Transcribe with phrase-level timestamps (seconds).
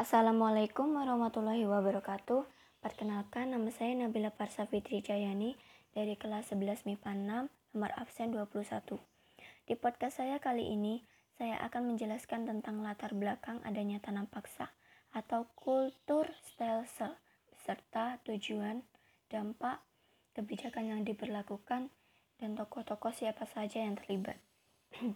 [0.00, 2.48] Assalamualaikum warahmatullahi wabarakatuh.
[2.80, 5.60] Perkenalkan nama saya Nabila Parsa Fitri Jayani
[5.92, 8.96] dari kelas 11 MIPA 6 nomor absen 21.
[9.68, 11.04] Di podcast saya kali ini,
[11.36, 14.72] saya akan menjelaskan tentang latar belakang adanya tanam paksa
[15.12, 17.20] atau kultur style cell
[17.68, 18.80] serta tujuan,
[19.28, 19.84] dampak,
[20.32, 21.92] kebijakan yang diberlakukan,
[22.40, 24.40] dan tokoh-tokoh siapa saja yang terlibat.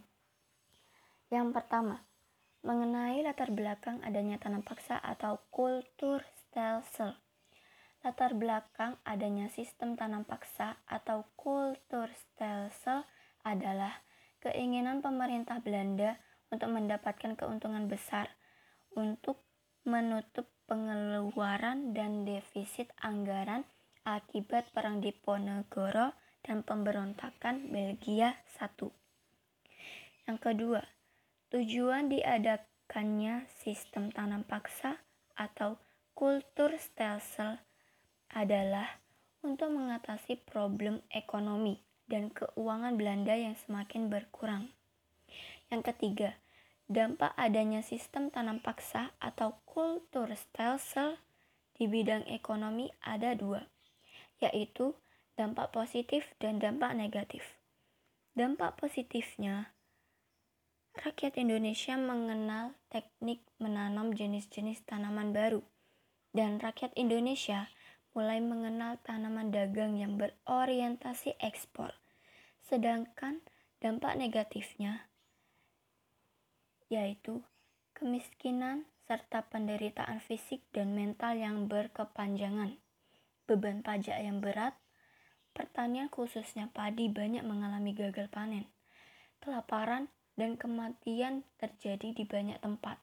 [1.33, 2.05] yang pertama,
[2.65, 7.13] mengenai latar belakang adanya tanam paksa atau kultur stem cell.
[8.01, 13.05] Latar belakang adanya sistem tanam paksa atau kultur stem cell
[13.45, 14.01] adalah
[14.41, 16.17] keinginan pemerintah Belanda
[16.49, 18.33] untuk mendapatkan keuntungan besar
[18.97, 19.45] untuk
[19.85, 23.69] menutup pengeluaran dan defisit anggaran
[24.09, 28.89] akibat Perang Diponegoro dan pemberontakan Belgia I.
[30.25, 30.81] Yang kedua,
[31.53, 35.03] Tujuan diadakannya sistem tanam paksa
[35.35, 35.77] atau
[36.15, 37.59] kultur stelsel
[38.31, 39.03] adalah
[39.45, 44.73] untuk mengatasi problem ekonomi dan keuangan Belanda yang semakin berkurang.
[45.69, 46.31] Yang ketiga,
[46.89, 51.21] dampak adanya sistem tanam paksa atau kultur stelsel
[51.75, 53.67] di bidang ekonomi ada dua,
[54.39, 54.95] yaitu
[55.35, 57.43] dampak positif dan dampak negatif.
[58.39, 59.74] Dampak positifnya
[60.95, 65.63] rakyat Indonesia mengenal teknik menanam jenis-jenis tanaman baru,
[66.31, 67.67] dan rakyat Indonesia
[68.15, 71.91] mulai mengenal tanaman dagang yang berorientasi ekspor.
[72.63, 73.43] Sedangkan
[73.83, 75.11] dampak negatifnya
[76.93, 77.43] yaitu
[77.97, 82.79] kemiskinan serta penderitaan fisik dan mental yang berkepanjangan,
[83.51, 84.79] beban pajak yang berat,
[85.53, 88.69] pertanian khususnya padi banyak mengalami gagal panen,
[89.43, 92.99] kelaparan dan kematian terjadi di banyak tempat,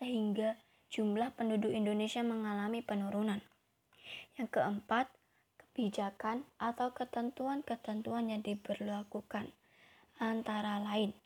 [0.00, 0.56] sehingga
[0.92, 3.40] jumlah penduduk Indonesia mengalami penurunan.
[4.36, 5.12] Yang keempat,
[5.60, 9.52] kebijakan atau ketentuan-ketentuan yang diberlakukan,
[10.20, 11.16] antara lain,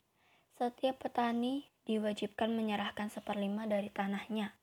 [0.55, 4.55] setiap petani diwajibkan menyerahkan seperlima dari tanahnya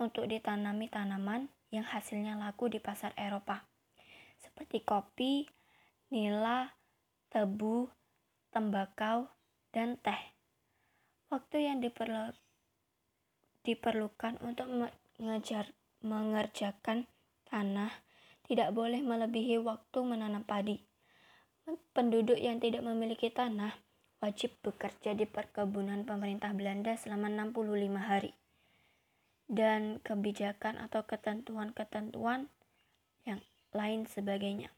[0.00, 3.68] untuk ditanami tanaman yang hasilnya laku di pasar Eropa,
[4.40, 5.44] seperti kopi,
[6.08, 6.74] nila,
[7.28, 7.86] tebu,
[8.50, 9.28] tembakau,
[9.70, 10.29] dan teh.
[11.50, 12.30] Waktu yang diperlu,
[13.66, 17.10] diperlukan untuk mengejar, mengerjakan
[17.50, 17.90] tanah
[18.46, 20.78] tidak boleh melebihi waktu menanam padi.
[21.90, 23.74] Penduduk yang tidak memiliki tanah
[24.22, 28.30] wajib bekerja di perkebunan pemerintah Belanda selama 65 hari.
[29.50, 32.46] Dan kebijakan atau ketentuan-ketentuan
[33.26, 33.42] yang
[33.74, 34.70] lain sebagainya.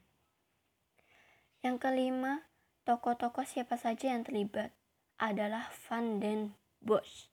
[1.60, 2.48] Yang kelima,
[2.88, 4.72] tokoh-tokoh siapa saja yang terlibat
[5.20, 7.30] adalah Van den Bosch,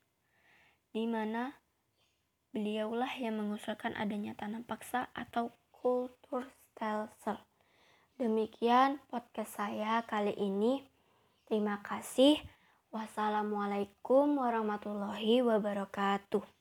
[0.94, 1.58] di mana
[2.54, 7.38] beliaulah yang mengusulkan adanya tanam paksa atau kultur stelsel.
[8.14, 10.86] Demikian podcast saya kali ini.
[11.50, 12.38] Terima kasih.
[12.94, 16.59] Wassalamualaikum warahmatullahi wabarakatuh.